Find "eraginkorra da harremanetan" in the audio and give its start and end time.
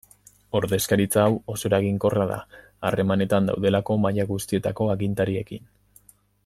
1.69-3.51